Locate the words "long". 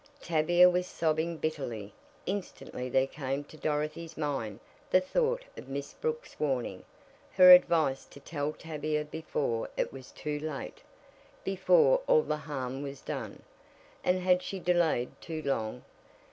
15.45-15.83